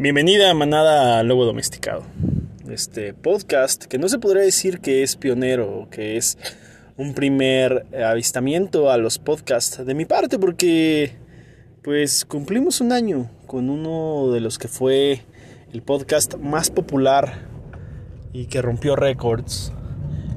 Bienvenida 0.00 0.50
a 0.50 0.54
Manada 0.54 1.22
Lobo 1.24 1.44
Domesticado. 1.44 2.04
Este 2.70 3.12
podcast 3.12 3.84
que 3.84 3.98
no 3.98 4.08
se 4.08 4.18
podría 4.18 4.42
decir 4.42 4.80
que 4.80 5.02
es 5.02 5.14
pionero, 5.16 5.88
que 5.90 6.16
es 6.16 6.38
un 6.96 7.12
primer 7.12 7.84
avistamiento 8.02 8.90
a 8.90 8.96
los 8.96 9.18
podcasts 9.18 9.84
de 9.84 9.94
mi 9.94 10.06
parte, 10.06 10.38
porque 10.38 11.12
pues 11.82 12.24
cumplimos 12.24 12.80
un 12.80 12.92
año 12.92 13.28
con 13.46 13.68
uno 13.68 14.32
de 14.32 14.40
los 14.40 14.58
que 14.58 14.68
fue 14.68 15.20
el 15.70 15.82
podcast 15.82 16.36
más 16.36 16.70
popular 16.70 17.46
y 18.32 18.46
que 18.46 18.62
rompió 18.62 18.96
récords 18.96 19.70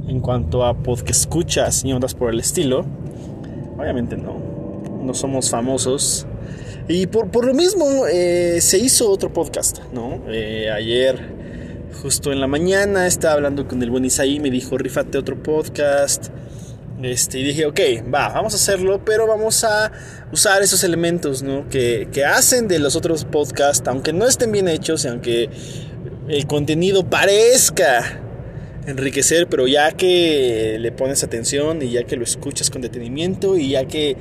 en 0.09 0.19
cuanto 0.19 0.65
a 0.65 0.83
podcast 0.83 1.21
escuchas 1.21 1.85
y 1.85 1.93
ondas 1.93 2.15
por 2.15 2.33
el 2.33 2.41
estilo. 2.41 2.85
Obviamente 3.77 4.17
no, 4.17 4.41
no 5.01 5.13
somos 5.13 5.49
famosos 5.49 6.27
y 6.87 7.07
por, 7.07 7.45
lo 7.45 7.53
mismo 7.53 8.05
eh, 8.07 8.59
se 8.61 8.77
hizo 8.77 9.09
otro 9.09 9.31
podcast, 9.31 9.79
¿no? 9.93 10.21
Eh, 10.27 10.69
ayer, 10.69 11.17
justo 12.01 12.31
en 12.31 12.41
la 12.41 12.47
mañana, 12.47 13.07
estaba 13.07 13.35
hablando 13.35 13.67
con 13.67 13.81
el 13.81 13.89
buen 13.89 14.03
Isaí, 14.03 14.39
me 14.39 14.49
dijo, 14.49 14.77
rifate 14.77 15.17
otro 15.17 15.41
podcast. 15.41 16.27
Este, 17.01 17.39
y 17.39 17.43
dije, 17.43 17.65
ok, 17.65 17.79
va, 18.13 18.29
vamos 18.29 18.53
a 18.53 18.57
hacerlo, 18.57 19.03
pero 19.03 19.27
vamos 19.27 19.63
a 19.63 19.91
usar 20.31 20.61
esos 20.61 20.83
elementos, 20.83 21.41
¿no? 21.41 21.67
Que, 21.69 22.07
que 22.11 22.25
hacen 22.25 22.67
de 22.67 22.79
los 22.79 22.95
otros 22.95 23.25
podcasts, 23.25 23.87
aunque 23.87 24.13
no 24.13 24.27
estén 24.27 24.51
bien 24.51 24.67
hechos 24.67 25.05
y 25.05 25.07
aunque 25.07 25.49
el 26.27 26.47
contenido 26.47 27.09
parezca 27.09 28.21
enriquecer, 28.85 29.47
pero 29.47 29.67
ya 29.67 29.91
que 29.93 30.77
le 30.79 30.91
pones 30.91 31.23
atención 31.23 31.81
y 31.81 31.91
ya 31.91 32.03
que 32.03 32.15
lo 32.15 32.23
escuchas 32.23 32.69
con 32.69 32.81
detenimiento 32.81 33.57
y 33.57 33.69
ya 33.69 33.85
que 33.85 34.17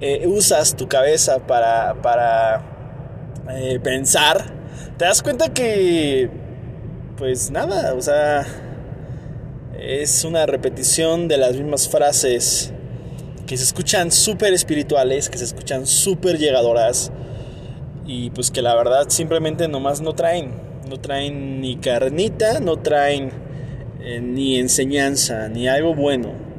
eh, 0.00 0.26
usas 0.26 0.76
tu 0.76 0.88
cabeza 0.88 1.46
para, 1.46 1.94
para 2.02 2.62
eh, 3.50 3.78
pensar, 3.82 4.44
te 4.96 5.04
das 5.04 5.22
cuenta 5.22 5.52
que, 5.52 6.30
pues 7.16 7.50
nada, 7.50 7.94
o 7.94 8.00
sea, 8.00 8.46
es 9.78 10.24
una 10.24 10.46
repetición 10.46 11.28
de 11.28 11.36
las 11.36 11.56
mismas 11.56 11.88
frases 11.88 12.72
que 13.46 13.56
se 13.56 13.64
escuchan 13.64 14.10
súper 14.10 14.52
espirituales, 14.52 15.28
que 15.28 15.38
se 15.38 15.44
escuchan 15.44 15.86
súper 15.86 16.38
llegadoras 16.38 17.12
y 18.06 18.30
pues 18.30 18.50
que 18.50 18.62
la 18.62 18.74
verdad 18.74 19.06
simplemente 19.08 19.68
nomás 19.68 20.00
no 20.00 20.14
traen, 20.14 20.52
no 20.88 20.98
traen 20.98 21.60
ni 21.60 21.76
carnita, 21.76 22.60
no 22.60 22.76
traen 22.76 23.30
eh, 24.00 24.20
ni 24.20 24.58
enseñanza, 24.58 25.48
ni 25.48 25.68
algo 25.68 25.94
bueno. 25.94 26.53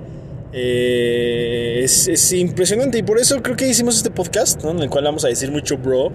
Eh, 0.58 1.82
es, 1.84 2.32
impresionante. 2.32 2.98
Y 2.98 3.04
por 3.04 3.20
eso 3.20 3.44
creo 3.44 3.58
que 3.58 3.68
hicimos 3.68 3.98
este 3.98 4.10
podcast, 4.10 4.64
en 4.64 4.80
el 4.80 4.90
cual 4.90 5.04
vamos 5.04 5.26
a 5.26 5.28
decir 5.28 5.52
mucho 5.52 5.78
bro. 5.78 6.14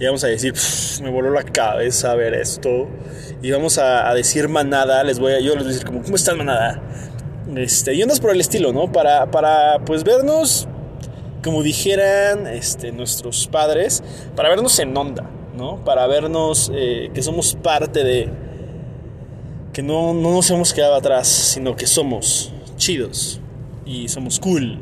Y 0.00 0.06
vamos 0.06 0.24
a 0.24 0.28
decir, 0.28 0.54
me 1.02 1.10
voló 1.10 1.30
la 1.30 1.42
cabeza 1.42 2.14
ver 2.14 2.32
esto 2.32 2.88
y 3.42 3.50
vamos 3.50 3.76
a, 3.76 4.12
decir 4.14 4.48
manada, 4.48 5.04
les 5.04 5.18
voy 5.18 5.32
a, 5.32 5.40
yo 5.40 5.54
les 5.54 5.64
voy 5.64 5.66
a 5.66 5.68
decir 5.74 5.86
como, 5.86 6.02
¿cómo 6.02 6.16
están 6.16 6.38
manada? 6.38 6.80
Este, 7.54 7.92
y 7.94 8.02
ondas 8.02 8.18
por 8.18 8.30
el 8.30 8.40
estilo, 8.40 8.72
¿no? 8.72 8.90
Para, 8.90 9.30
para 9.30 9.80
pues 9.84 10.04
vernos, 10.04 10.68
como 11.44 11.62
dijeran 11.62 12.46
este, 12.46 12.92
nuestros 12.92 13.46
padres, 13.46 14.02
para 14.34 14.48
vernos 14.48 14.78
en 14.78 14.96
onda, 14.96 15.28
¿no? 15.54 15.84
Para 15.84 16.06
vernos 16.06 16.72
eh, 16.74 17.10
que 17.12 17.20
somos 17.20 17.56
parte 17.56 18.04
de, 18.04 18.30
que 19.74 19.82
no, 19.82 20.14
no 20.14 20.30
nos 20.30 20.48
hemos 20.50 20.72
quedado 20.72 20.94
atrás, 20.94 21.28
sino 21.28 21.76
que 21.76 21.86
somos 21.86 22.54
chidos 22.76 23.41
y 23.92 24.08
somos 24.08 24.40
cool 24.40 24.80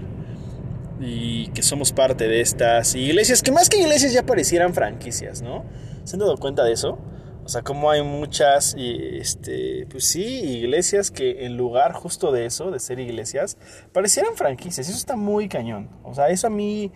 y 1.00 1.48
que 1.48 1.62
somos 1.62 1.92
parte 1.92 2.28
de 2.28 2.40
estas 2.40 2.94
iglesias 2.94 3.42
que 3.42 3.50
más 3.52 3.68
que 3.68 3.80
iglesias 3.80 4.12
ya 4.12 4.24
parecieran 4.24 4.74
franquicias, 4.74 5.42
¿no? 5.42 5.64
¿Se 6.04 6.16
han 6.16 6.20
dado 6.20 6.36
cuenta 6.36 6.62
de 6.62 6.72
eso? 6.72 6.98
O 7.44 7.48
sea, 7.48 7.62
como 7.62 7.90
hay 7.90 8.02
muchas, 8.02 8.76
este, 8.78 9.86
pues 9.90 10.04
sí, 10.04 10.22
iglesias 10.22 11.10
que 11.10 11.46
en 11.46 11.56
lugar 11.56 11.92
justo 11.92 12.30
de 12.30 12.46
eso, 12.46 12.70
de 12.70 12.78
ser 12.78 13.00
iglesias, 13.00 13.56
parecieran 13.92 14.36
franquicias. 14.36 14.88
Eso 14.88 14.96
está 14.96 15.16
muy 15.16 15.48
cañón. 15.48 15.88
O 16.04 16.14
sea, 16.14 16.28
eso 16.28 16.46
a 16.46 16.50
mí 16.50 16.92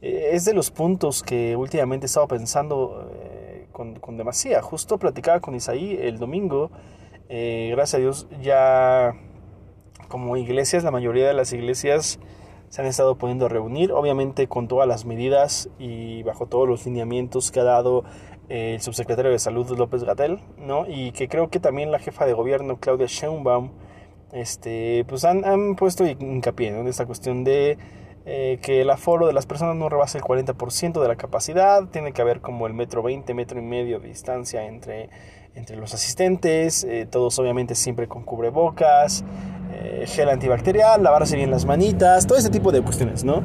eh, 0.00 0.30
es 0.32 0.44
de 0.44 0.54
los 0.54 0.70
puntos 0.70 1.22
que 1.22 1.56
últimamente 1.56 2.06
he 2.06 2.08
estado 2.08 2.28
pensando 2.28 3.10
eh, 3.12 3.66
con, 3.72 3.96
con, 3.96 4.16
demasía. 4.16 4.62
Justo 4.62 4.98
platicaba 4.98 5.40
con 5.40 5.54
Isaí 5.54 5.98
el 6.00 6.18
domingo. 6.18 6.70
Eh, 7.28 7.68
gracias 7.72 7.94
a 7.94 7.98
Dios 7.98 8.28
ya 8.40 9.12
como 10.08 10.36
iglesias, 10.36 10.84
la 10.84 10.90
mayoría 10.90 11.26
de 11.26 11.34
las 11.34 11.52
iglesias 11.52 12.18
se 12.68 12.82
han 12.82 12.86
estado 12.86 13.16
pudiendo 13.16 13.48
reunir, 13.48 13.92
obviamente 13.92 14.46
con 14.46 14.68
todas 14.68 14.86
las 14.86 15.04
medidas 15.04 15.70
y 15.78 16.22
bajo 16.22 16.46
todos 16.46 16.68
los 16.68 16.84
lineamientos 16.84 17.50
que 17.50 17.60
ha 17.60 17.64
dado 17.64 18.04
eh, 18.48 18.74
el 18.74 18.80
subsecretario 18.80 19.30
de 19.30 19.38
Salud 19.38 19.70
López 19.78 20.04
Gatel, 20.04 20.40
¿no? 20.58 20.86
Y 20.86 21.12
que 21.12 21.28
creo 21.28 21.48
que 21.48 21.60
también 21.60 21.90
la 21.90 21.98
jefa 21.98 22.26
de 22.26 22.32
gobierno 22.32 22.78
Claudia 22.78 23.06
Sheinbaum, 23.06 23.70
este, 24.32 25.04
pues 25.08 25.24
han, 25.24 25.44
han 25.44 25.76
puesto 25.76 26.06
hincapié 26.06 26.68
en 26.68 26.86
esta 26.86 27.06
cuestión 27.06 27.44
de 27.44 27.78
eh, 28.26 28.58
que 28.60 28.82
el 28.82 28.90
aforo 28.90 29.26
de 29.26 29.32
las 29.32 29.46
personas 29.46 29.74
no 29.76 29.88
rebase 29.88 30.18
el 30.18 30.24
40% 30.24 31.00
de 31.00 31.08
la 31.08 31.16
capacidad, 31.16 31.88
tiene 31.88 32.12
que 32.12 32.20
haber 32.20 32.42
como 32.42 32.66
el 32.66 32.74
metro 32.74 33.02
20, 33.02 33.32
metro 33.32 33.58
y 33.58 33.62
medio 33.62 34.00
de 34.00 34.08
distancia 34.08 34.66
entre, 34.66 35.08
entre 35.54 35.76
los 35.76 35.94
asistentes, 35.94 36.84
eh, 36.84 37.06
todos 37.10 37.38
obviamente 37.38 37.74
siempre 37.74 38.08
con 38.08 38.22
cubrebocas, 38.22 39.24
eh, 39.72 40.04
gel 40.06 40.28
antibacterial, 40.28 41.02
lavarse 41.02 41.36
bien 41.36 41.50
las 41.50 41.64
manitas, 41.64 42.26
todo 42.26 42.38
ese 42.38 42.50
tipo 42.50 42.72
de 42.72 42.82
cuestiones, 42.82 43.24
¿no? 43.24 43.42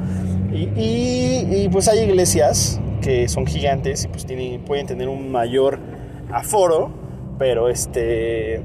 Y, 0.52 1.68
pues 1.72 1.88
hay 1.88 2.00
iglesias 2.00 2.80
que 3.02 3.28
son 3.28 3.46
gigantes 3.46 4.06
y 4.06 4.08
pues 4.08 4.26
tienen, 4.26 4.64
pueden 4.64 4.86
tener 4.86 5.10
un 5.10 5.32
mayor 5.32 5.80
aforo, 6.32 6.92
pero 7.38 7.70
este... 7.70 8.62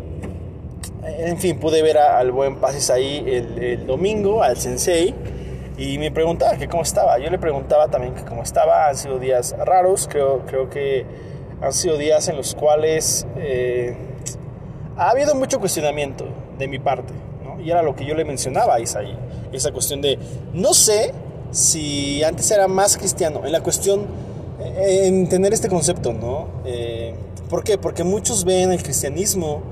En 1.02 1.38
fin, 1.38 1.58
pude 1.58 1.82
ver 1.82 1.96
al 1.96 2.30
buen 2.32 2.56
Pases 2.56 2.90
ahí 2.90 3.24
el, 3.26 3.86
domingo, 3.86 4.42
al 4.42 4.56
sensei, 4.58 5.14
y 5.78 5.96
me 5.98 6.10
preguntaba 6.10 6.56
que 6.56 6.68
cómo 6.68 6.82
estaba. 6.82 7.18
Yo 7.18 7.30
le 7.30 7.38
preguntaba 7.38 7.88
también 7.88 8.14
que 8.14 8.24
cómo 8.24 8.42
estaba. 8.42 8.88
Han 8.88 8.96
sido 8.96 9.18
días 9.18 9.54
raros, 9.58 10.08
creo, 10.10 10.44
creo 10.44 10.68
que 10.68 11.06
han 11.60 11.72
sido 11.72 11.96
días 11.96 12.28
en 12.28 12.36
los 12.36 12.54
cuales 12.54 13.26
eh, 13.36 13.96
ha 14.96 15.10
habido 15.10 15.34
mucho 15.34 15.58
cuestionamiento 15.60 16.26
de 16.58 16.68
mi 16.68 16.78
parte. 16.78 17.12
Y 17.64 17.70
era 17.70 17.82
lo 17.82 17.96
que 17.96 18.04
yo 18.04 18.14
le 18.14 18.24
mencionaba 18.24 18.76
a 18.76 18.80
Isaí. 18.80 19.16
Esa 19.52 19.72
cuestión 19.72 20.00
de, 20.00 20.18
no 20.52 20.74
sé 20.74 21.12
si 21.50 22.22
antes 22.22 22.50
era 22.50 22.68
más 22.68 22.96
cristiano, 22.96 23.44
en 23.44 23.52
la 23.52 23.60
cuestión, 23.62 24.06
eh, 24.60 25.06
en 25.06 25.28
tener 25.28 25.52
este 25.52 25.68
concepto, 25.68 26.12
¿no? 26.12 26.48
Eh, 26.64 27.14
¿Por 27.48 27.64
qué? 27.64 27.78
Porque 27.78 28.04
muchos 28.04 28.44
ven 28.44 28.70
el 28.70 28.82
cristianismo 28.82 29.62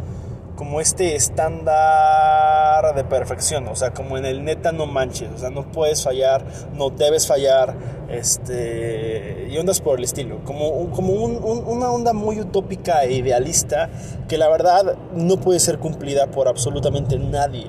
como 0.57 0.81
este 0.81 1.15
estándar 1.15 2.95
de 2.95 3.05
perfección, 3.05 3.69
o 3.69 3.77
sea, 3.77 3.93
como 3.93 4.17
en 4.17 4.25
el 4.25 4.43
neta 4.43 4.73
no 4.73 4.87
manches, 4.87 5.29
o 5.35 5.39
sea, 5.39 5.51
no 5.51 5.71
puedes 5.71 6.03
fallar, 6.03 6.45
no 6.75 6.89
debes 6.89 7.27
fallar, 7.27 7.75
este, 8.09 9.49
y 9.51 9.59
ondas 9.59 9.81
por 9.81 9.99
el 9.99 10.05
estilo, 10.05 10.43
como, 10.45 10.91
como 10.91 11.13
una 11.13 11.91
onda 11.91 12.15
muy 12.15 12.41
utópica 12.41 13.05
e 13.05 13.13
idealista 13.13 13.91
que 14.29 14.39
la 14.39 14.49
verdad 14.49 14.97
no 15.15 15.37
puede 15.37 15.61
ser 15.61 15.79
cumplida 15.79 16.29
por 16.29 16.49
absolutamente 16.49 17.19
nadie, 17.19 17.67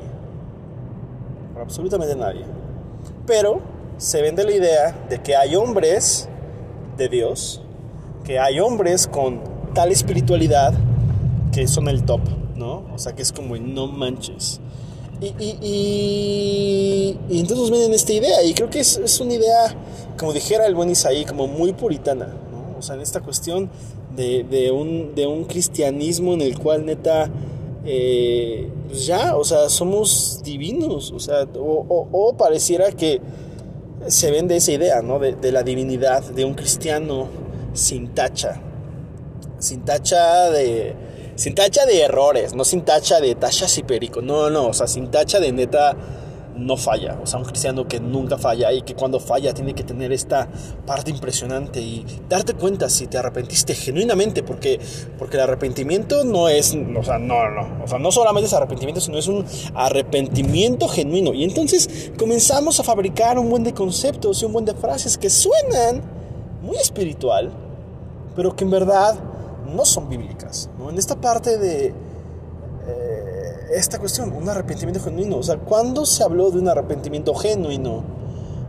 por 1.54 1.64
absolutamente 1.64 2.16
nadie, 2.16 2.46
pero 3.26 3.60
se 3.98 4.22
vende 4.22 4.46
la 4.46 4.52
idea 4.54 4.96
de 5.10 5.22
que 5.22 5.36
hay 5.36 5.58
hombres 5.58 6.30
de 6.96 7.10
Dios, 7.10 7.62
que 8.24 8.40
hay 8.40 8.62
hombres 8.62 9.08
con 9.08 9.42
tal 9.74 9.92
espiritualidad 9.92 10.74
que 11.52 11.68
son 11.68 11.90
el 11.90 12.04
top. 12.04 12.22
¿No? 12.58 12.86
O 12.94 12.98
sea, 12.98 13.14
que 13.14 13.22
es 13.22 13.32
como 13.32 13.56
no 13.58 13.88
manches. 13.88 14.60
Y, 15.20 15.34
y, 17.30 17.40
entonces 17.40 17.72
vienen 17.72 17.94
esta 17.94 18.14
idea, 18.14 18.44
y 18.44 18.54
creo 18.54 18.70
que 18.70 18.82
es, 18.82 18.98
es, 18.98 19.20
una 19.20 19.34
idea, 19.34 19.76
como 20.18 20.32
dijera 20.32 20.68
el 20.68 20.76
buen 20.76 20.92
Isaí, 20.92 21.26
como 21.26 21.48
muy 21.48 21.74
puritana, 21.74 22.28
¿no? 22.52 22.78
O 22.78 22.82
sea, 22.84 22.96
en 22.96 23.02
esta 23.02 23.22
cuestión 23.22 23.70
de, 24.16 24.44
de, 24.44 24.70
un, 24.70 25.16
de 25.16 25.26
un 25.26 25.46
cristianismo 25.46 26.34
en 26.34 26.42
el 26.42 26.60
cual 26.60 26.86
neta, 26.86 27.32
eh, 27.84 28.70
pues 28.88 29.08
ya, 29.08 29.36
o 29.36 29.44
sea, 29.44 29.70
somos 29.70 30.42
divinos, 30.44 31.12
o 31.12 31.20
sea, 31.20 31.48
o, 31.56 32.36
pareciera 32.38 32.92
que 32.92 33.20
se 34.06 34.30
vende 34.30 34.56
esa 34.56 34.72
idea, 34.72 35.02
¿no? 35.02 35.18
De 35.18 35.52
la 35.52 35.64
divinidad, 35.64 36.24
de 36.24 36.46
un 36.46 36.54
cristiano 36.54 37.28
sin 37.74 38.10
tacha, 38.14 38.62
sin 39.58 39.84
tacha 39.84 40.52
de 40.52 41.07
sin 41.38 41.54
tacha 41.54 41.86
de 41.86 42.02
errores, 42.02 42.56
no 42.56 42.66
sin 42.66 42.82
tacha 42.82 43.22
de 43.22 43.36
tachas 43.36 43.78
y 43.78 43.84
perico. 43.84 44.22
No, 44.22 44.50
no, 44.50 44.68
o 44.68 44.74
sea, 44.74 44.88
sin 44.88 45.10
tacha 45.10 45.40
de 45.40 45.52
neta 45.52 45.96
no 46.56 46.78
falla. 46.78 47.20
O 47.22 47.28
sea, 47.28 47.38
un 47.38 47.46
cristiano 47.46 47.88
que 47.88 48.00
nunca 48.00 48.40
falla 48.40 48.74
y 48.74 48.82
que 48.82 48.96
cuando 48.96 49.20
falla 49.20 49.54
tiene 49.54 49.76
que 49.76 49.84
tener 49.84 50.12
esta 50.12 50.48
parte 50.88 51.12
impresionante 51.12 51.80
y 51.80 52.04
darte 52.28 52.56
cuenta 52.56 52.90
si 52.90 53.06
te 53.06 53.20
arrepentiste 53.20 53.76
genuinamente, 53.76 54.42
porque, 54.42 54.80
porque 55.20 55.38
el 55.38 55.44
arrepentimiento 55.44 56.24
no 56.24 56.50
es, 56.50 56.76
o 56.76 57.04
sea, 57.04 57.20
no, 57.20 57.50
no, 57.52 57.84
o 57.84 57.88
sea, 57.88 58.00
no 58.00 58.12
solamente 58.12 58.48
es 58.48 58.54
arrepentimiento, 58.54 59.00
sino 59.00 59.20
es 59.20 59.28
un 59.28 59.46
arrepentimiento 59.76 60.88
genuino. 60.88 61.36
Y 61.36 61.44
entonces 61.44 62.12
comenzamos 62.18 62.80
a 62.80 62.84
fabricar 62.84 63.38
un 63.38 63.52
buen 63.52 63.64
de 63.64 63.76
conceptos 63.76 64.42
y 64.42 64.46
un 64.46 64.54
buen 64.54 64.66
de 64.66 64.74
frases 64.74 65.20
que 65.20 65.30
suenan 65.30 66.02
muy 66.64 66.78
espiritual, 66.78 67.52
pero 68.36 68.56
que 68.56 68.64
en 68.64 68.72
verdad 68.72 69.20
no 69.68 69.86
son 69.86 70.10
bíblicas. 70.10 70.70
¿no? 70.78 70.90
En 70.90 70.98
esta 70.98 71.16
parte 71.16 71.58
de 71.58 71.88
eh, 71.88 73.48
esta 73.74 74.00
cuestión, 74.00 74.32
un 74.34 74.48
arrepentimiento 74.50 75.04
genuino. 75.04 75.38
O 75.38 75.44
sea, 75.44 75.58
¿cuándo 75.58 76.06
se 76.06 76.24
habló 76.24 76.50
de 76.52 76.60
un 76.60 76.70
arrepentimiento 76.70 77.34
genuino? 77.36 78.04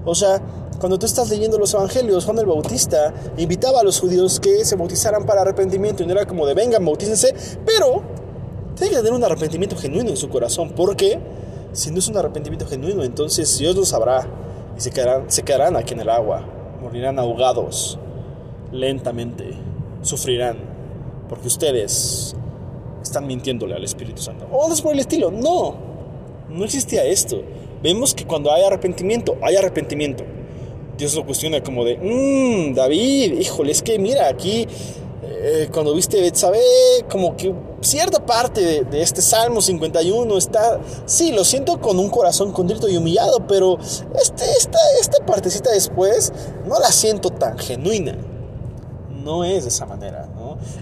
O 0.04 0.14
sea, 0.14 0.40
cuando 0.78 0.98
tú 0.98 1.06
estás 1.06 1.28
leyendo 1.28 1.58
los 1.58 1.74
evangelios, 1.74 2.24
Juan 2.24 2.38
el 2.38 2.46
Bautista 2.46 3.12
invitaba 3.36 3.80
a 3.80 3.82
los 3.82 4.00
judíos 4.00 4.38
que 4.38 4.64
se 4.64 4.76
bautizaran 4.76 5.26
para 5.26 5.42
arrepentimiento 5.42 6.02
y 6.02 6.06
no 6.06 6.12
era 6.12 6.24
como 6.26 6.46
de 6.46 6.54
vengan, 6.54 6.84
bautícense, 6.84 7.34
pero 7.66 8.02
tiene 8.76 8.90
que 8.90 8.96
tener 8.98 9.12
un 9.12 9.24
arrepentimiento 9.24 9.76
genuino 9.76 10.10
en 10.10 10.16
su 10.16 10.28
corazón, 10.28 10.72
porque 10.76 11.18
si 11.72 11.90
no 11.90 11.98
es 11.98 12.08
un 12.08 12.16
arrepentimiento 12.16 12.66
genuino, 12.66 13.02
entonces 13.02 13.58
Dios 13.58 13.74
lo 13.74 13.84
sabrá 13.84 14.26
y 14.76 14.80
se 14.80 14.90
quedarán, 14.92 15.24
se 15.28 15.42
quedarán 15.42 15.76
aquí 15.76 15.94
en 15.94 16.00
el 16.00 16.08
agua, 16.08 16.44
morirán 16.80 17.18
ahogados 17.18 17.98
lentamente, 18.70 19.50
sufrirán, 20.02 20.58
porque 21.28 21.48
ustedes 21.48 22.34
están 23.02 23.26
mintiéndole 23.26 23.74
al 23.74 23.84
Espíritu 23.84 24.22
Santo. 24.22 24.46
O 24.50 24.72
es 24.72 24.80
por 24.80 24.92
el 24.92 25.00
estilo, 25.00 25.30
no, 25.30 25.76
no 26.48 26.64
existía 26.64 27.04
esto. 27.04 27.42
Vemos 27.82 28.14
que 28.14 28.26
cuando 28.26 28.52
hay 28.52 28.64
arrepentimiento, 28.64 29.36
hay 29.42 29.56
arrepentimiento. 29.56 30.24
Dios 30.96 31.14
lo 31.14 31.24
cuestiona 31.24 31.62
como 31.62 31.84
de, 31.84 31.96
mmm, 31.96 32.74
David, 32.74 33.38
híjole, 33.40 33.70
es 33.70 33.82
que 33.82 33.98
mira, 33.98 34.28
aquí 34.28 34.66
eh, 35.40 35.68
cuando 35.72 35.94
viste 35.94 36.20
Betsabé, 36.20 36.60
como 37.08 37.36
que 37.36 37.54
cierta 37.80 38.24
parte 38.24 38.60
de, 38.60 38.80
de, 38.82 39.02
este 39.02 39.22
Salmo 39.22 39.60
51 39.60 40.36
está, 40.36 40.80
sí, 41.06 41.30
lo 41.30 41.44
siento 41.44 41.80
con 41.80 41.98
un 41.98 42.10
corazón 42.10 42.52
contrito 42.52 42.88
y 42.88 42.96
humillado, 42.96 43.46
pero 43.46 43.78
este, 43.78 44.44
esta, 44.58 44.78
esta 45.00 45.24
partecita 45.24 45.70
después 45.70 46.32
no 46.66 46.80
la 46.80 46.90
siento 46.90 47.30
tan 47.30 47.56
genuina. 47.58 48.16
No 49.22 49.44
es 49.44 49.64
de 49.64 49.68
esa 49.68 49.86
manera, 49.86 50.28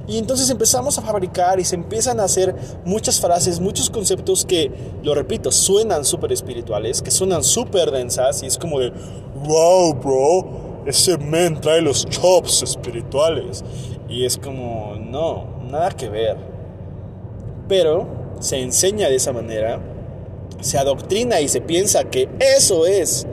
Y 0.07 0.19
entonces 0.19 0.51
empezamos 0.51 0.99
a 0.99 1.03
fabricar 1.03 1.59
y 1.61 1.65
se 1.65 1.75
empiezan 1.75 2.21
a 2.21 2.25
hacer 2.25 2.55
muchas 2.85 3.21
frases, 3.21 3.61
muchos 3.61 3.91
conceptos 3.91 4.45
que, 4.45 4.71
lo 5.03 5.15
repito, 5.15 5.51
suenan 5.51 6.05
súper 6.05 6.33
espirituales, 6.33 7.03
que 7.03 7.11
suenan 7.11 7.43
súper 7.43 7.91
densas 7.91 8.43
y 8.43 8.47
es 8.47 8.59
como 8.59 8.79
de, 8.81 8.93
wow, 9.45 9.95
bro, 9.95 10.83
ese 10.87 11.19
men 11.19 11.61
trae 11.61 11.83
los 11.83 12.07
chops 12.07 12.63
espirituales. 12.63 13.65
Y 14.09 14.25
es 14.25 14.39
como, 14.39 14.95
no, 14.99 15.47
nada 15.71 15.91
que 15.91 16.09
ver. 16.09 16.37
Pero 17.69 18.07
se 18.41 18.61
enseña 18.61 19.09
de 19.09 19.17
esa 19.17 19.33
manera, 19.33 19.81
se 20.61 20.79
adoctrina 20.79 21.41
y 21.41 21.49
se 21.49 21.61
piensa 21.61 22.05
que 22.05 22.29
eso 22.39 22.87
es, 22.87 23.27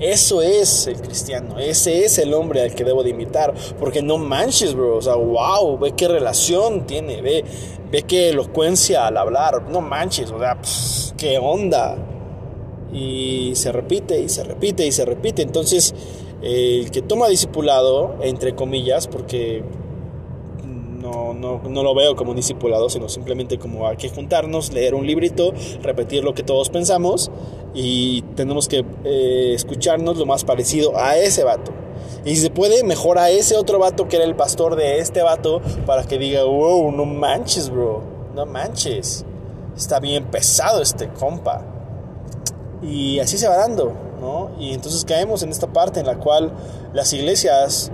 eso 0.00 0.40
es 0.40 0.86
el 0.86 0.98
cristiano, 1.00 1.58
ese 1.58 2.06
es 2.06 2.18
el 2.18 2.32
hombre 2.32 2.62
al 2.62 2.74
que 2.74 2.84
debo 2.84 3.02
de 3.02 3.10
imitar. 3.10 3.52
Porque 3.78 4.02
no 4.02 4.16
manches, 4.16 4.74
bro, 4.74 4.96
o 4.96 5.02
sea, 5.02 5.14
wow, 5.14 5.78
ve 5.78 5.92
qué 5.92 6.08
relación 6.08 6.86
tiene, 6.86 7.20
ve, 7.20 7.44
ve 7.90 8.02
qué 8.02 8.30
elocuencia 8.30 9.06
al 9.06 9.18
hablar, 9.18 9.62
no 9.70 9.82
manches, 9.82 10.30
o 10.30 10.38
sea, 10.38 10.58
pff, 10.58 11.12
qué 11.18 11.38
onda. 11.38 11.98
Y 12.92 13.52
se 13.54 13.70
repite 13.72 14.18
y 14.20 14.28
se 14.30 14.42
repite 14.42 14.86
y 14.86 14.90
se 14.90 15.04
repite. 15.04 15.42
Entonces, 15.42 15.94
el 16.40 16.90
que 16.90 17.02
toma 17.02 17.28
discipulado, 17.28 18.16
entre 18.22 18.54
comillas, 18.54 19.06
porque 19.06 19.62
no, 20.64 21.34
no, 21.34 21.60
no, 21.68 21.82
lo 21.82 21.94
veo 21.94 22.16
como 22.16 22.30
un 22.30 22.36
discipulado, 22.36 22.88
sino 22.88 23.08
simplemente 23.08 23.58
como 23.58 23.86
hay 23.86 23.96
que 23.96 24.08
juntarnos, 24.08 24.72
leer 24.72 24.94
un 24.94 25.06
librito, 25.06 25.52
repetir 25.82 26.24
lo 26.24 26.34
que 26.34 26.42
todos 26.42 26.70
pensamos 26.70 27.30
y 27.74 28.22
tenemos 28.34 28.68
que 28.68 28.84
eh, 29.04 29.52
escucharnos 29.54 30.18
lo 30.18 30.26
más 30.26 30.44
parecido 30.44 30.96
a 30.96 31.16
ese 31.16 31.44
vato. 31.44 31.72
Y 32.24 32.36
si 32.36 32.42
se 32.42 32.50
puede, 32.50 32.84
mejor 32.84 33.18
a 33.18 33.30
ese 33.30 33.56
otro 33.56 33.78
vato 33.78 34.08
que 34.08 34.16
era 34.16 34.24
el 34.24 34.36
pastor 34.36 34.76
de 34.76 34.98
este 34.98 35.22
vato 35.22 35.62
para 35.86 36.04
que 36.04 36.18
diga, 36.18 36.44
wow, 36.44 36.92
no 36.92 37.04
manches, 37.04 37.70
bro, 37.70 38.02
no 38.34 38.44
manches. 38.46 39.24
Está 39.76 40.00
bien 40.00 40.26
pesado 40.26 40.82
este 40.82 41.08
compa. 41.08 41.64
Y 42.82 43.18
así 43.20 43.38
se 43.38 43.48
va 43.48 43.56
dando, 43.56 43.92
¿no? 44.20 44.50
Y 44.58 44.72
entonces 44.74 45.04
caemos 45.04 45.42
en 45.42 45.50
esta 45.50 45.66
parte 45.72 46.00
en 46.00 46.06
la 46.06 46.18
cual 46.18 46.52
las 46.92 47.12
iglesias 47.12 47.90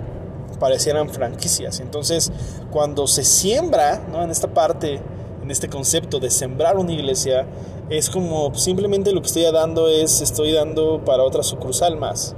parecieran 0.59 1.09
franquicias. 1.09 1.79
Entonces, 1.79 2.31
cuando 2.71 3.07
se 3.07 3.23
siembra, 3.23 4.05
¿no? 4.11 4.23
En 4.23 4.31
esta 4.31 4.47
parte, 4.47 5.01
en 5.47 5.51
este 5.51 5.69
concepto 5.69 6.19
de 6.19 6.29
sembrar 6.29 6.75
una 6.75 6.91
iglesia, 6.91 7.47
es 7.89 8.09
como 8.09 8.53
simplemente 8.53 9.13
lo 9.13 9.21
que 9.21 9.27
estoy 9.27 9.43
dando 9.43 9.87
es, 9.87 10.19
estoy 10.19 10.51
dando 10.51 11.05
para 11.05 11.23
otra 11.23 11.41
sucursal 11.41 11.95
más, 11.95 12.35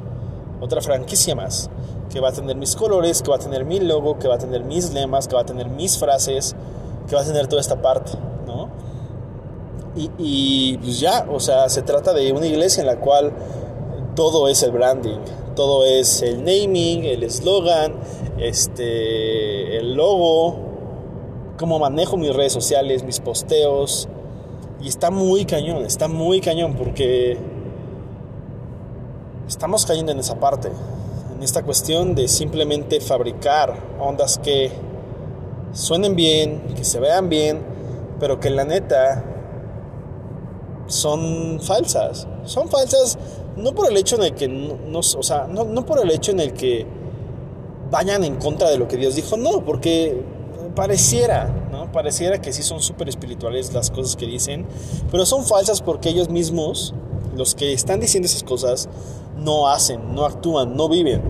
otra 0.62 0.80
franquicia 0.80 1.34
más, 1.34 1.72
que 2.12 2.20
va 2.20 2.30
a 2.30 2.32
tener 2.32 2.56
mis 2.56 2.76
colores, 2.76 3.24
que 3.24 3.32
va 3.32 3.38
a 3.38 3.40
tener 3.40 3.66
mi 3.66 3.80
logo, 3.80 4.20
que 4.20 4.28
va 4.28 4.36
a 4.36 4.38
tener 4.38 4.64
mis 4.64 4.94
lemas, 4.94 5.28
que 5.28 5.34
va 5.34 5.42
a 5.42 5.46
tener 5.46 5.70
mis 5.70 5.98
frases, 5.98 6.56
que 7.08 7.16
va 7.16 7.22
a 7.22 7.26
tener 7.26 7.48
toda 7.48 7.62
esta 7.62 7.82
parte, 7.82 8.12
¿no? 8.46 8.70
Y, 10.20 10.78
pues 10.78 11.00
ya, 11.00 11.26
o 11.32 11.40
sea, 11.40 11.68
se 11.68 11.82
trata 11.82 12.14
de 12.14 12.32
una 12.32 12.46
iglesia 12.46 12.82
en 12.82 12.88
la 12.88 13.00
cual 13.00 13.34
todo 14.16 14.48
es 14.48 14.62
el 14.62 14.70
branding, 14.70 15.18
todo 15.56 15.84
es 15.84 16.22
el 16.22 16.44
naming, 16.44 17.06
el 17.06 17.24
eslogan, 17.24 17.96
este, 18.38 19.78
el 19.78 19.96
logo, 19.96 20.69
cómo 21.60 21.78
manejo 21.78 22.16
mis 22.16 22.34
redes 22.34 22.54
sociales, 22.54 23.04
mis 23.04 23.20
posteos. 23.20 24.08
Y 24.82 24.88
está 24.88 25.12
muy 25.12 25.44
cañón, 25.44 25.86
está 25.86 26.08
muy 26.08 26.40
cañón 26.40 26.76
porque 26.76 27.38
estamos 29.46 29.86
cayendo 29.86 30.14
en 30.14 30.20
esa 30.20 30.40
parte, 30.40 30.70
en 31.36 31.44
esta 31.44 31.64
cuestión 31.64 32.16
de 32.16 32.30
simplemente 32.30 33.02
fabricar 33.02 33.76
ondas 34.00 34.40
que 34.40 34.72
suenen 35.74 36.16
bien, 36.16 36.62
que 36.78 36.86
se 36.86 37.02
vean 37.02 37.28
bien, 37.28 37.62
pero 38.22 38.40
que 38.40 38.50
la 38.50 38.64
neta 38.64 39.26
son 40.88 41.60
falsas. 41.60 42.26
Son 42.46 42.70
falsas 42.70 43.20
no 43.58 43.74
por 43.74 43.92
el 43.92 43.98
hecho 43.98 44.24
en 44.24 44.34
que 44.34 44.48
no, 44.48 45.00
o 45.00 45.04
sea, 45.04 45.46
no, 45.46 45.66
no, 45.66 45.86
por 45.86 46.00
el 46.00 46.10
hecho 46.10 46.32
en 46.32 46.40
el 46.40 46.54
que 46.54 46.86
vayan 47.92 48.24
en 48.24 48.38
contra 48.38 48.70
de 48.70 48.78
lo 48.78 48.88
que 48.88 48.96
Dios 48.96 49.16
dijo, 49.16 49.36
no, 49.36 49.66
porque 49.66 50.39
pareciera, 50.76 51.48
¿no? 51.72 51.92
Pareciera 51.92 52.42
que 52.42 52.54
sí 52.54 52.64
son 52.64 52.82
súper 52.82 53.10
espirituales 53.10 53.74
las 53.74 53.92
cosas 53.92 54.16
que 54.16 54.26
dicen, 54.26 54.66
pero 55.12 55.26
son 55.26 55.46
falsas 55.46 55.82
porque 55.82 56.10
ellos 56.10 56.30
mismos, 56.30 56.94
los 57.36 57.56
que 57.56 57.74
están 57.74 58.00
diciendo 58.00 58.28
esas 58.28 58.44
cosas, 58.44 58.90
no 59.38 59.70
hacen, 59.70 60.14
no 60.14 60.26
actúan, 60.26 60.76
no 60.76 60.90
viven 60.90 61.22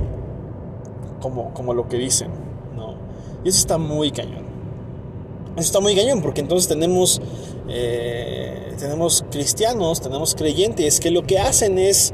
como, 1.21 1.53
como 1.53 1.73
lo 1.73 1.87
que 1.87 1.97
dicen, 1.97 2.31
¿no? 2.75 2.95
Y 3.43 3.49
eso 3.49 3.59
está 3.59 3.77
muy 3.77 4.11
cañón. 4.11 4.47
Eso 5.55 5.65
está 5.65 5.79
muy 5.79 5.95
cañón 5.95 6.21
porque 6.21 6.41
entonces 6.41 6.67
tenemos... 6.67 7.21
Eh, 7.67 8.59
tenemos 8.79 9.25
cristianos, 9.29 10.01
tenemos 10.01 10.33
creyentes 10.33 10.99
que 10.99 11.11
lo 11.11 11.23
que 11.23 11.37
hacen 11.37 11.77
es 11.77 12.13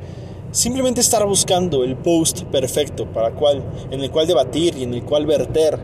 simplemente 0.52 1.00
estar 1.02 1.26
buscando 1.26 1.84
el 1.84 1.96
post 1.96 2.44
perfecto 2.44 3.06
para 3.06 3.32
cual, 3.32 3.64
en 3.92 4.02
el 4.02 4.12
cual 4.12 4.28
debatir 4.28 4.76
y 4.78 4.84
en 4.84 4.94
el 4.94 5.04
cual 5.04 5.26
verter 5.26 5.80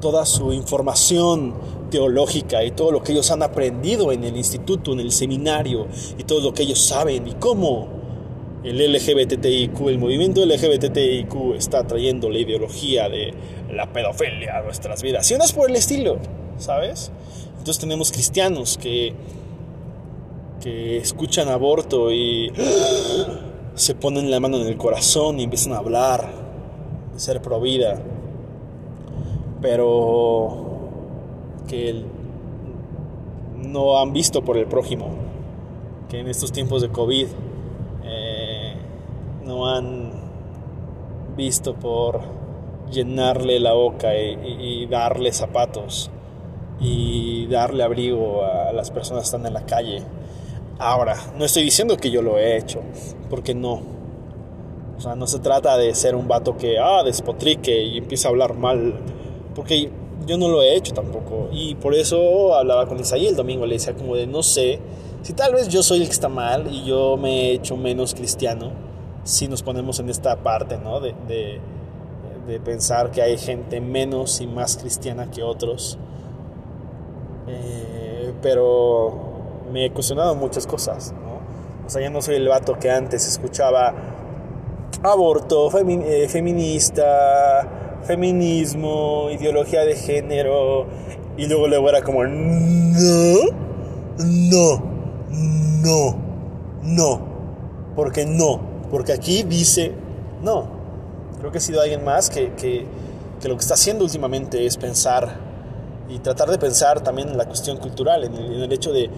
toda 0.00 0.26
su 0.26 0.52
información 0.52 1.54
teológica 1.90 2.64
y 2.64 2.70
todo 2.72 2.92
lo 2.92 3.02
que 3.02 3.12
ellos 3.12 3.30
han 3.30 3.42
aprendido 3.42 4.12
en 4.12 4.24
el 4.24 4.36
instituto, 4.36 4.92
en 4.92 5.00
el 5.00 5.12
seminario 5.12 5.86
y 6.18 6.24
todo 6.24 6.40
lo 6.40 6.52
que 6.52 6.64
ellos 6.64 6.80
saben 6.80 7.26
y 7.26 7.32
cómo 7.32 7.88
el 8.64 8.92
LGBTIQ, 8.92 9.88
el 9.88 9.98
movimiento 9.98 10.44
LGBTIQ 10.44 11.54
está 11.56 11.86
trayendo 11.86 12.28
la 12.28 12.38
ideología 12.38 13.08
de 13.08 13.32
la 13.72 13.92
pedofilia 13.92 14.58
a 14.58 14.62
nuestras 14.62 15.02
vidas. 15.02 15.30
Y 15.30 15.34
no 15.36 15.44
es 15.44 15.52
por 15.52 15.70
el 15.70 15.76
estilo, 15.76 16.18
¿sabes? 16.58 17.10
Entonces 17.58 17.78
tenemos 17.78 18.12
cristianos 18.12 18.78
que 18.78 19.14
que 20.60 20.98
escuchan 20.98 21.48
aborto 21.48 22.12
y 22.12 22.52
se 23.74 23.94
ponen 23.94 24.30
la 24.30 24.40
mano 24.40 24.58
en 24.58 24.66
el 24.66 24.76
corazón 24.76 25.40
y 25.40 25.44
empiezan 25.44 25.72
a 25.72 25.78
hablar 25.78 26.28
de 27.12 27.20
ser 27.20 27.40
pro 27.40 27.60
vida, 27.60 28.00
pero 29.60 30.78
que 31.68 32.02
no 33.56 33.98
han 33.98 34.12
visto 34.12 34.42
por 34.42 34.56
el 34.56 34.66
prójimo, 34.66 35.08
que 36.08 36.20
en 36.20 36.28
estos 36.28 36.52
tiempos 36.52 36.82
de 36.82 36.90
COVID 36.90 37.26
eh, 38.04 38.74
no 39.44 39.68
han 39.68 40.12
visto 41.36 41.74
por 41.74 42.20
llenarle 42.90 43.60
la 43.60 43.74
boca 43.74 44.16
y, 44.16 44.86
darle 44.86 45.32
zapatos 45.32 46.10
y 46.80 47.46
darle 47.46 47.82
abrigo 47.82 48.44
a 48.44 48.72
las 48.72 48.90
personas 48.90 49.24
que 49.24 49.26
están 49.26 49.46
en 49.46 49.52
la 49.52 49.66
calle 49.66 50.02
Ahora, 50.80 51.16
no 51.36 51.44
estoy 51.44 51.64
diciendo 51.64 51.96
que 51.96 52.08
yo 52.08 52.22
lo 52.22 52.38
he 52.38 52.56
hecho, 52.56 52.80
porque 53.28 53.52
no. 53.52 53.82
O 54.96 55.00
sea, 55.00 55.16
no 55.16 55.26
se 55.26 55.40
trata 55.40 55.76
de 55.76 55.92
ser 55.92 56.14
un 56.14 56.28
vato 56.28 56.56
que, 56.56 56.78
ah, 56.78 57.02
despotrique 57.02 57.82
y 57.82 57.98
empieza 57.98 58.28
a 58.28 58.30
hablar 58.30 58.54
mal, 58.54 58.94
porque 59.58 59.90
yo 60.24 60.38
no 60.38 60.48
lo 60.48 60.62
he 60.62 60.76
hecho 60.76 60.94
tampoco. 60.94 61.48
Y 61.50 61.74
por 61.74 61.92
eso 61.92 62.54
hablaba 62.54 62.86
con 62.86 63.00
Isaí 63.00 63.26
el 63.26 63.34
domingo, 63.34 63.66
le 63.66 63.74
decía 63.74 63.92
como 63.92 64.14
de, 64.14 64.24
no 64.24 64.44
sé, 64.44 64.78
si 65.22 65.32
tal 65.32 65.52
vez 65.52 65.66
yo 65.66 65.82
soy 65.82 66.02
el 66.02 66.06
que 66.06 66.12
está 66.12 66.28
mal 66.28 66.72
y 66.72 66.84
yo 66.84 67.16
me 67.16 67.48
he 67.48 67.52
hecho 67.54 67.76
menos 67.76 68.14
cristiano, 68.14 68.70
si 69.24 69.48
nos 69.48 69.64
ponemos 69.64 69.98
en 69.98 70.10
esta 70.10 70.36
parte, 70.36 70.78
¿no? 70.78 71.00
De, 71.00 71.12
de, 71.26 71.58
de 72.46 72.60
pensar 72.60 73.10
que 73.10 73.20
hay 73.20 73.36
gente 73.36 73.80
menos 73.80 74.40
y 74.40 74.46
más 74.46 74.76
cristiana 74.76 75.28
que 75.28 75.42
otros. 75.42 75.98
Eh, 77.48 78.32
pero 78.40 79.12
me 79.72 79.86
he 79.86 79.90
cuestionado 79.90 80.36
muchas 80.36 80.68
cosas, 80.68 81.12
¿no? 81.20 81.40
O 81.84 81.90
sea, 81.90 82.00
ya 82.00 82.10
no 82.10 82.22
soy 82.22 82.36
el 82.36 82.46
vato 82.46 82.78
que 82.78 82.92
antes 82.92 83.26
escuchaba 83.26 83.92
aborto, 85.02 85.68
eh, 85.80 86.28
feminista, 86.28 87.77
feminismo, 88.04 89.28
ideología 89.30 89.84
de 89.84 89.96
género, 89.96 90.86
y 91.36 91.46
luego 91.46 91.68
luego 91.68 91.88
era 91.88 92.02
como, 92.02 92.24
no, 92.24 93.38
no, 94.18 94.82
no, 95.82 96.16
no, 96.82 97.20
porque 97.94 98.26
no, 98.26 98.60
porque 98.90 99.12
aquí 99.12 99.42
dice, 99.42 99.92
no. 100.42 100.78
Creo 101.38 101.52
que 101.52 101.58
ha 101.58 101.60
sido 101.60 101.80
alguien 101.80 102.04
más 102.04 102.30
que, 102.30 102.52
que, 102.54 102.84
que 103.40 103.48
lo 103.48 103.54
que 103.54 103.60
está 103.60 103.74
haciendo 103.74 104.04
últimamente 104.04 104.66
es 104.66 104.76
pensar 104.76 105.48
y 106.08 106.18
tratar 106.20 106.50
de 106.50 106.58
pensar 106.58 107.02
también 107.02 107.28
en 107.28 107.36
la 107.36 107.46
cuestión 107.46 107.76
cultural, 107.76 108.24
en 108.24 108.34
el, 108.34 108.72
hecho 108.72 108.92
de 108.92 109.10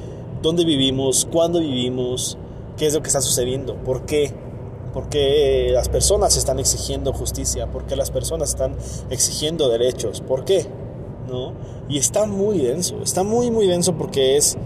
dónde 0.43 0.65
vivimos, 0.65 1.27
cuándo 1.31 1.61
vivimos, 1.61 2.37
qué 2.77 2.87
es 2.87 2.95
lo 2.95 3.01
que 3.01 3.09
está 3.09 3.21
sucediendo, 3.21 3.77
por 3.77 4.05
qué, 4.07 4.35
por 4.93 5.09
qué 5.09 5.71
las 5.73 5.89
personas 5.89 6.37
están 6.37 6.59
exigiendo 6.59 7.13
justicia, 7.13 7.67
por 7.67 7.85
qué 7.85 7.97
las 7.97 8.11
personas 8.11 8.51
están 8.51 8.77
exigiendo 9.11 9.69
derechos, 9.69 10.21
por 10.21 10.45
qué, 10.45 10.67
¿no? 11.29 11.53
Y 11.89 11.99
está 11.99 12.27
muy 12.27 12.59
denso, 12.59 13.03
está 13.03 13.23
muy, 13.23 13.51
muy 13.51 13.67
denso 13.67 13.95
porque 13.95 14.37
es 14.37 14.57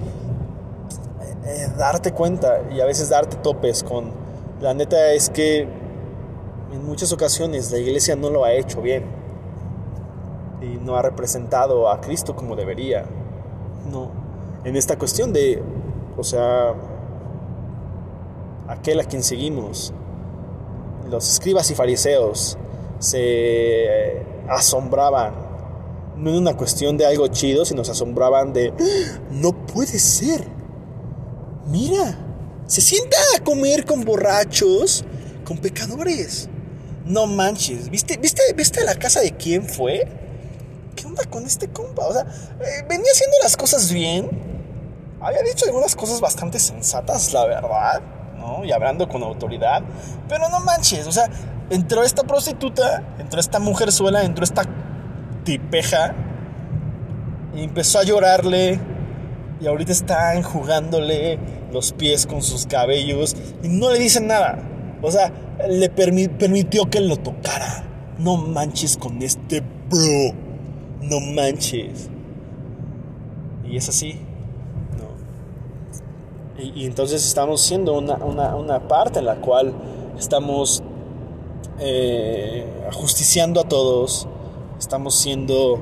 eh, 1.46 1.68
darte 1.76 2.12
cuenta 2.12 2.62
y 2.74 2.80
a 2.80 2.86
veces 2.86 3.08
darte 3.08 3.36
topes 3.36 3.82
con, 3.82 4.12
la 4.60 4.72
neta 4.72 5.12
es 5.12 5.30
que 5.30 5.68
en 6.72 6.86
muchas 6.86 7.12
ocasiones 7.12 7.70
la 7.70 7.78
iglesia 7.78 8.16
no 8.16 8.30
lo 8.30 8.44
ha 8.44 8.52
hecho 8.52 8.80
bien 8.80 9.04
y 10.62 10.78
no 10.78 10.96
ha 10.96 11.02
representado 11.02 11.90
a 11.90 12.00
Cristo 12.00 12.34
como 12.34 12.56
debería. 12.56 13.04
No. 13.90 14.10
En 14.64 14.76
esta 14.76 14.98
cuestión 14.98 15.32
de, 15.32 15.62
o 16.16 16.24
sea, 16.24 16.74
aquel 18.68 19.00
a 19.00 19.04
quien 19.04 19.22
seguimos, 19.22 19.92
los 21.14 21.30
escribas 21.30 21.70
y 21.70 21.74
fariseos 21.74 22.58
se 22.98 24.22
asombraban, 24.48 25.34
no 26.16 26.30
en 26.30 26.36
una 26.36 26.56
cuestión 26.56 26.96
de 26.96 27.06
algo 27.06 27.26
chido, 27.28 27.64
sino 27.64 27.84
se 27.84 27.92
asombraban 27.92 28.52
de, 28.52 28.72
¡Ah! 28.78 29.18
no 29.30 29.66
puede 29.66 29.98
ser. 29.98 30.46
Mira, 31.66 32.18
se 32.66 32.80
sienta 32.80 33.16
a 33.36 33.42
comer 33.42 33.84
con 33.84 34.04
borrachos, 34.04 35.04
con 35.44 35.58
pecadores. 35.58 36.48
No 37.04 37.26
manches, 37.26 37.90
¿viste, 37.90 38.16
viste, 38.16 38.42
viste 38.56 38.82
la 38.84 38.94
casa 38.94 39.20
de 39.20 39.32
quién 39.32 39.68
fue? 39.68 40.06
¿qué 40.94 41.06
onda 41.06 41.24
con 41.24 41.44
este 41.44 41.68
compa? 41.68 42.06
O 42.06 42.12
sea, 42.12 42.22
eh, 42.22 42.84
venía 42.88 43.10
haciendo 43.12 43.36
las 43.42 43.56
cosas 43.56 43.92
bien. 43.92 44.30
Había 45.20 45.42
dicho 45.42 45.66
algunas 45.66 45.94
cosas 45.96 46.20
bastante 46.20 46.58
sensatas, 46.58 47.32
la 47.32 47.46
verdad, 47.46 48.02
Y 48.64 48.72
hablando 48.72 49.08
con 49.08 49.22
autoridad. 49.22 49.82
Pero 50.28 50.48
no 50.48 50.60
manches, 50.60 51.06
o 51.06 51.12
sea, 51.12 51.28
entró 51.70 52.02
esta 52.02 52.22
prostituta, 52.22 53.02
entró 53.18 53.40
esta 53.40 53.58
mujerzuela, 53.58 54.24
entró 54.24 54.44
esta 54.44 54.62
tipeja. 55.44 56.14
Y 57.54 57.64
empezó 57.64 58.00
a 58.00 58.04
llorarle. 58.04 58.80
Y 59.60 59.66
ahorita 59.66 59.92
está 59.92 60.34
enjugándole 60.34 61.38
los 61.72 61.92
pies 61.92 62.26
con 62.26 62.42
sus 62.42 62.66
cabellos. 62.66 63.36
Y 63.62 63.68
no 63.68 63.90
le 63.90 63.98
dicen 63.98 64.26
nada. 64.26 64.58
O 65.02 65.10
sea, 65.10 65.32
le 65.68 65.88
permitió 65.88 66.90
que 66.90 67.00
lo 67.00 67.16
tocara. 67.16 67.84
No 68.18 68.36
manches 68.36 68.96
con 68.96 69.22
este 69.22 69.60
bro 69.60 70.44
no 71.08 71.20
manches. 71.20 72.08
Y 73.64 73.76
es 73.76 73.88
así. 73.88 74.20
Y, 76.58 76.86
entonces 76.86 77.26
estamos 77.26 77.60
siendo 77.60 77.94
una, 77.94 78.88
parte 78.88 79.18
en 79.18 79.24
la 79.24 79.36
cual 79.36 79.72
estamos 80.18 80.82
eh, 81.80 82.64
ajusticiando 82.88 83.60
a 83.60 83.64
todos, 83.64 84.28
estamos 84.78 85.14
siendo 85.14 85.80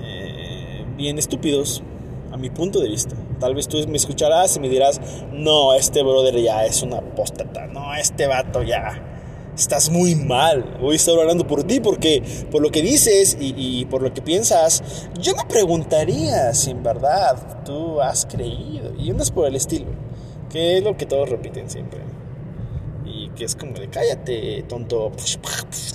eh, 0.00 0.84
bien 0.96 1.18
estúpidos, 1.18 1.82
a 2.30 2.36
mi 2.36 2.50
punto 2.50 2.80
de 2.80 2.88
vista. 2.88 3.16
Tal 3.40 3.54
vez 3.54 3.68
tú 3.68 3.78
me 3.88 3.96
escucharás 3.96 4.56
y 4.56 4.60
me 4.60 4.68
dirás, 4.68 5.00
no, 5.32 5.74
este 5.74 6.02
brother 6.02 6.36
ya 6.40 6.64
es 6.64 6.82
una 6.82 6.98
apóstata, 6.98 7.66
no, 7.66 7.94
este 7.94 8.26
vato 8.26 8.62
ya 8.62 9.11
estás 9.56 9.90
muy 9.90 10.14
mal. 10.14 10.78
Voy 10.80 10.94
a 10.94 10.96
estar 10.96 11.18
hablando 11.18 11.46
por 11.46 11.64
ti 11.64 11.80
porque 11.80 12.22
por 12.50 12.62
lo 12.62 12.70
que 12.70 12.82
dices 12.82 13.36
y, 13.40 13.84
por 13.86 14.02
lo 14.02 14.12
que 14.12 14.22
piensas, 14.22 15.08
yo 15.20 15.34
me 15.34 15.44
preguntaría 15.44 16.52
si 16.54 16.70
en 16.70 16.82
verdad 16.82 17.64
tú 17.64 18.00
has 18.00 18.26
creído. 18.26 18.92
Y 18.98 19.10
es 19.10 19.30
por 19.30 19.46
el 19.46 19.56
estilo, 19.56 19.86
que 20.50 20.78
es 20.78 20.84
lo 20.84 20.96
que 20.96 21.06
todos 21.06 21.28
repiten 21.28 21.68
siempre. 21.68 22.00
Y 23.04 23.28
que 23.30 23.44
es 23.44 23.56
como 23.56 23.72
de 23.72 23.88
cállate, 23.88 24.64
tonto, 24.68 25.12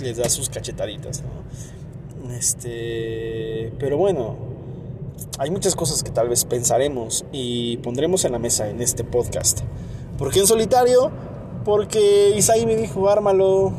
les 0.02 0.18
da 0.18 0.30
sus 0.30 0.50
cachetaditas, 0.50 1.24
¿no? 1.24 2.34
Este, 2.34 3.72
pero 3.80 3.98
bueno, 3.98 4.38
hay 5.40 5.50
muchas 5.50 5.76
cosas 5.76 6.04
que 6.04 6.12
tal 6.12 6.30
vez 6.30 6.46
pensaremos 6.46 7.26
y 7.32 7.78
pondremos 7.78 8.26
en 8.26 8.34
la 8.34 8.40
mesa 8.40 8.70
en 8.70 8.82
este 8.82 9.04
podcast. 9.04 9.62
Porque 10.18 10.40
en 10.40 10.48
solitario 10.48 11.12
porque 11.68 12.30
Isaí 12.30 12.66
me 12.66 12.78
dijo, 12.78 13.10
ármalo. 13.10 13.74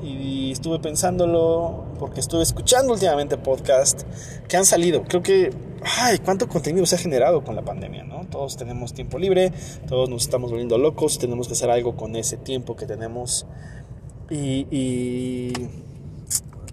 Y 0.00 0.52
estuve 0.52 0.78
pensándolo, 0.78 1.84
porque 1.98 2.20
estuve 2.20 2.44
escuchando 2.44 2.92
últimamente 2.92 3.36
podcast 3.36 4.02
que 4.46 4.56
han 4.56 4.64
salido. 4.64 5.02
Creo 5.02 5.20
que, 5.20 5.50
ay, 5.98 6.18
cuánto 6.18 6.48
contenido 6.48 6.86
se 6.86 6.94
ha 6.94 6.98
generado 6.98 7.42
con 7.42 7.56
la 7.56 7.62
pandemia, 7.62 8.04
¿no? 8.04 8.24
Todos 8.30 8.56
tenemos 8.56 8.94
tiempo 8.94 9.18
libre, 9.18 9.52
todos 9.88 10.08
nos 10.08 10.22
estamos 10.22 10.50
volviendo 10.52 10.78
locos, 10.78 11.18
tenemos 11.18 11.48
que 11.48 11.54
hacer 11.54 11.70
algo 11.70 11.96
con 11.96 12.14
ese 12.14 12.36
tiempo 12.36 12.76
que 12.76 12.86
tenemos. 12.86 13.46
Y, 14.30 15.52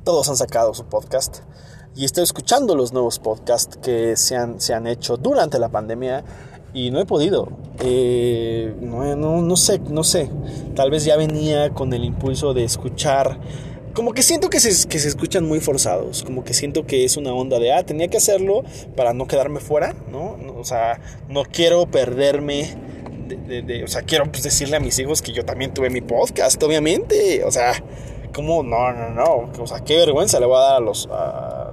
todos 0.03 0.29
han 0.29 0.37
sacado 0.37 0.75
su 0.75 0.85
podcast. 0.85 1.39
Y 1.95 2.05
estoy 2.05 2.23
escuchando 2.23 2.75
los 2.75 2.93
nuevos 2.93 3.17
podcasts 3.17 3.77
que 3.77 4.15
se 4.15 4.35
han, 4.35 4.61
se 4.61 4.75
han 4.75 4.85
hecho 4.85 5.17
durante 5.17 5.57
la 5.57 5.69
pandemia 5.69 6.23
y 6.73 6.91
no 6.91 6.99
he 6.99 7.05
podido. 7.05 7.49
Eh, 7.83 8.73
no, 8.79 9.15
no, 9.15 9.41
no, 9.41 9.57
sé, 9.57 9.79
no 9.89 10.03
sé. 10.03 10.29
Tal 10.75 10.91
vez 10.91 11.05
ya 11.05 11.17
venía 11.17 11.71
con 11.71 11.93
el 11.93 12.03
impulso 12.03 12.53
de 12.53 12.63
escuchar. 12.63 13.39
Como 13.93 14.13
que 14.13 14.23
siento 14.23 14.49
que 14.49 14.59
se, 14.59 14.87
que 14.87 14.99
se 14.99 15.07
escuchan 15.07 15.45
muy 15.45 15.59
forzados. 15.59 16.23
Como 16.23 16.43
que 16.43 16.53
siento 16.53 16.85
que 16.85 17.03
es 17.03 17.17
una 17.17 17.33
onda 17.33 17.59
de, 17.59 17.73
ah, 17.73 17.83
tenía 17.83 18.07
que 18.07 18.17
hacerlo 18.17 18.63
para 18.95 19.13
no 19.13 19.27
quedarme 19.27 19.59
fuera, 19.59 19.95
¿no? 20.11 20.37
O 20.57 20.63
sea, 20.63 21.01
no 21.29 21.43
quiero 21.43 21.87
perderme. 21.87 22.75
De, 23.47 23.61
de, 23.61 23.83
o 23.83 23.87
sea, 23.87 24.01
quiero 24.01 24.29
pues, 24.29 24.43
decirle 24.43 24.75
a 24.75 24.79
mis 24.81 24.99
hijos 24.99 25.21
que 25.21 25.31
yo 25.31 25.45
también 25.45 25.73
tuve 25.73 25.89
mi 25.89 26.01
podcast, 26.01 26.61
obviamente. 26.63 27.43
O 27.45 27.51
sea, 27.51 27.73
¿cómo? 28.33 28.63
No, 28.63 28.91
no, 28.93 29.09
no. 29.09 29.51
O 29.59 29.67
sea, 29.67 29.79
qué 29.81 29.97
vergüenza 29.97 30.39
le 30.39 30.45
voy 30.45 30.57
a 30.57 30.61
dar 30.61 30.75
a 30.75 30.79
los 30.79 31.07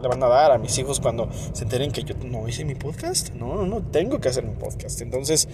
le 0.01 0.09
van 0.09 0.23
a 0.23 0.29
dar 0.29 0.53
a 0.53 0.59
mis 0.59 0.79
hijos 0.79 1.01
cuando 1.01 1.29
se 1.53 1.65
enteren 1.65 1.91
que 1.91 2.03
yo 2.03 2.15
no 2.25 2.49
hice 2.49 2.65
mi 2.65 2.75
podcast. 2.75 3.31
No, 3.35 3.67
no, 3.67 3.83
tengo 3.83 4.21
que 4.21 4.29
hacer 4.29 4.45
un 4.45 4.55
podcast. 4.55 5.01
Entonces, 5.01 5.49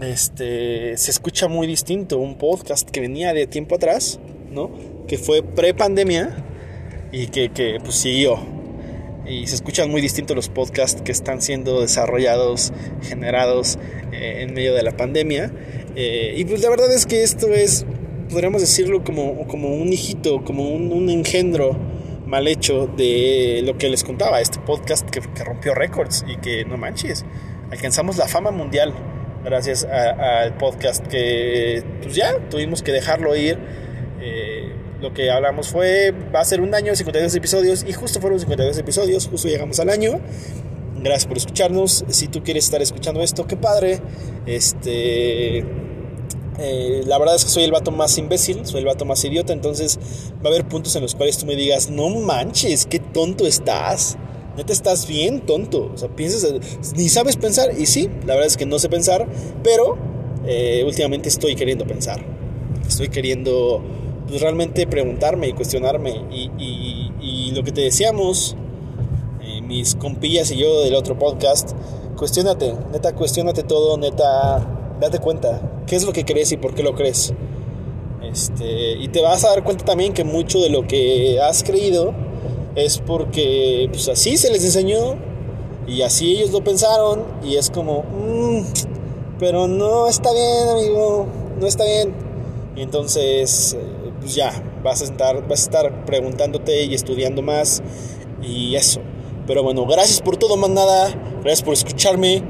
este, 0.00 0.96
se 0.96 1.10
escucha 1.10 1.48
muy 1.48 1.66
distinto 1.66 2.18
un 2.18 2.36
podcast 2.36 2.88
que 2.90 3.00
venía 3.00 3.32
de 3.32 3.46
tiempo 3.46 3.76
atrás, 3.76 4.18
¿no? 4.50 4.70
Que 5.06 5.18
fue 5.18 5.42
pre-pandemia 5.42 6.36
y 7.12 7.28
que, 7.28 7.50
que 7.50 7.78
pues 7.82 7.94
siguió. 7.94 8.38
Y 9.26 9.46
se 9.46 9.54
escuchan 9.54 9.90
muy 9.90 10.02
distintos 10.02 10.36
los 10.36 10.48
podcasts 10.48 11.00
que 11.00 11.12
están 11.12 11.40
siendo 11.40 11.80
desarrollados, 11.80 12.72
generados 13.02 13.78
eh, 14.12 14.42
en 14.42 14.52
medio 14.52 14.74
de 14.74 14.82
la 14.82 14.92
pandemia. 14.96 15.50
Eh, 15.96 16.34
y 16.36 16.44
pues 16.44 16.62
la 16.62 16.68
verdad 16.68 16.92
es 16.92 17.06
que 17.06 17.22
esto 17.22 17.48
es, 17.48 17.86
podríamos 18.28 18.60
decirlo 18.60 19.02
como, 19.02 19.46
como 19.48 19.74
un 19.74 19.92
hijito, 19.92 20.44
como 20.44 20.68
un, 20.68 20.92
un 20.92 21.08
engendro 21.08 21.93
mal 22.26 22.48
hecho 22.48 22.86
de 22.86 23.62
lo 23.64 23.76
que 23.76 23.88
les 23.88 24.04
contaba, 24.04 24.40
este 24.40 24.58
podcast 24.60 25.08
que, 25.08 25.20
rompió 25.44 25.74
récords 25.74 26.24
y 26.26 26.36
que 26.36 26.64
no 26.64 26.76
manches, 26.76 27.24
alcanzamos 27.70 28.16
la 28.16 28.26
fama 28.26 28.50
mundial 28.50 28.94
gracias 29.44 29.84
al 29.84 30.56
podcast 30.56 31.06
que 31.06 31.84
pues 32.02 32.14
ya 32.14 32.38
tuvimos 32.48 32.82
que 32.82 32.92
dejarlo 32.92 33.36
ir. 33.36 33.58
Eh, 34.20 34.72
lo 35.02 35.12
que 35.12 35.30
hablamos 35.30 35.68
fue, 35.68 36.14
va 36.34 36.40
a 36.40 36.44
ser 36.44 36.62
un 36.62 36.74
año, 36.74 36.96
52 36.96 37.34
episodios 37.34 37.84
y 37.86 37.92
justo 37.92 38.20
fueron 38.20 38.40
52 38.40 38.78
episodios, 38.78 39.28
justo 39.28 39.48
llegamos 39.48 39.78
al 39.80 39.90
año. 39.90 40.18
Gracias 40.96 41.26
por 41.26 41.36
escucharnos. 41.36 42.06
Si 42.08 42.28
tú 42.28 42.42
quieres 42.42 42.64
estar 42.64 42.80
escuchando 42.80 43.20
esto, 43.20 43.46
qué 43.46 43.56
padre. 43.58 44.00
Este 44.46 45.62
eh, 46.58 47.02
la 47.06 47.18
verdad 47.18 47.34
es 47.34 47.44
que 47.44 47.50
soy 47.50 47.64
el 47.64 47.72
vato 47.72 47.90
más 47.90 48.16
imbécil, 48.16 48.64
soy 48.64 48.80
el 48.80 48.86
vato 48.86 49.04
más 49.04 49.24
idiota, 49.24 49.52
entonces 49.52 49.98
va 50.44 50.50
a 50.50 50.52
haber 50.52 50.68
puntos 50.68 50.94
en 50.96 51.02
los 51.02 51.14
cuales 51.14 51.38
tú 51.38 51.46
me 51.46 51.56
digas, 51.56 51.90
no 51.90 52.08
manches, 52.10 52.86
qué 52.86 53.00
tonto 53.00 53.46
estás. 53.46 54.16
te 54.64 54.72
estás 54.72 55.08
bien 55.08 55.40
tonto. 55.40 55.90
O 55.92 55.98
sea, 55.98 56.08
piensas, 56.08 56.46
ni 56.96 57.08
sabes 57.08 57.36
pensar. 57.36 57.70
Y 57.78 57.86
sí, 57.86 58.08
la 58.24 58.34
verdad 58.34 58.46
es 58.46 58.56
que 58.56 58.66
no 58.66 58.78
sé 58.78 58.88
pensar, 58.88 59.26
pero 59.62 59.98
eh, 60.46 60.84
últimamente 60.86 61.28
estoy 61.28 61.56
queriendo 61.56 61.86
pensar. 61.86 62.24
Estoy 62.86 63.08
queriendo 63.08 63.82
pues, 64.28 64.40
realmente 64.40 64.86
preguntarme 64.86 65.48
y 65.48 65.52
cuestionarme 65.52 66.24
y, 66.30 67.50
lo 67.54 67.62
que 67.62 67.70
te 67.70 67.82
decíamos, 67.82 68.56
eh, 69.40 69.62
mis 69.62 69.94
compillas 69.94 70.50
y 70.50 70.56
yo 70.56 70.80
del 70.80 70.96
otro 70.96 71.16
podcast, 71.16 71.70
cuestionate, 72.16 72.74
neta, 72.90 73.14
cuestionate 73.14 73.62
todo, 73.62 73.96
neta, 73.96 74.73
date 75.00 75.18
cuenta, 75.18 75.60
qué 75.86 75.96
es 75.96 76.04
lo 76.04 76.12
que 76.12 76.24
crees 76.24 76.52
y 76.52 76.56
por 76.56 76.74
qué 76.74 76.82
lo 76.82 76.94
crees. 76.94 77.32
Este, 78.22 78.92
y 78.92 79.08
te 79.08 79.20
vas 79.20 79.44
a 79.44 79.50
dar 79.50 79.64
cuenta 79.64 79.84
también 79.84 80.12
que 80.12 80.24
mucho 80.24 80.60
de 80.60 80.70
lo 80.70 80.86
que 80.86 81.40
has 81.40 81.62
creído 81.62 82.14
es 82.74 82.98
porque 82.98 83.88
pues 83.90 84.08
así 84.08 84.36
se 84.36 84.50
les 84.50 84.64
enseñó 84.64 85.16
y 85.86 86.02
así 86.02 86.36
ellos 86.36 86.50
lo 86.50 86.64
pensaron 86.64 87.24
y 87.44 87.56
es 87.56 87.70
como, 87.70 88.02
mm, 88.02 88.62
pero 89.38 89.68
no 89.68 90.08
está 90.08 90.32
bien, 90.32 90.68
amigo, 90.68 91.26
no 91.60 91.66
está 91.66 91.84
bien. 91.84 92.14
Y 92.76 92.82
entonces, 92.82 93.76
eh, 93.78 94.12
pues 94.20 94.34
ya, 94.34 94.50
vas 94.82 95.02
a 95.02 95.04
estar, 95.04 95.46
vas 95.46 95.60
a 95.60 95.64
estar 95.64 96.04
preguntándote 96.04 96.84
y 96.84 96.94
estudiando 96.94 97.42
más 97.42 97.82
y 98.42 98.74
eso. 98.74 99.00
Pero 99.46 99.62
bueno, 99.62 99.86
gracias 99.86 100.20
por 100.20 100.36
todo, 100.36 100.56
más 100.56 100.70
nada. 100.70 101.10
Gracias 101.42 101.62
por 101.62 101.74
escucharme. 101.74 102.42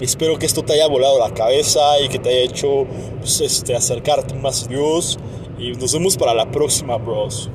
Espero 0.00 0.38
que 0.38 0.46
esto 0.46 0.62
te 0.62 0.74
haya 0.74 0.86
volado 0.86 1.18
la 1.18 1.34
cabeza 1.34 2.00
y 2.00 2.08
que 2.08 2.18
te 2.18 2.28
haya 2.28 2.40
hecho 2.40 2.86
pues, 3.18 3.40
este, 3.40 3.74
acercarte 3.74 4.34
más 4.34 4.64
a 4.64 4.68
Dios. 4.68 5.18
Y 5.58 5.72
nos 5.72 5.92
vemos 5.92 6.16
para 6.16 6.34
la 6.34 6.50
próxima, 6.50 6.96
bros. 6.96 7.50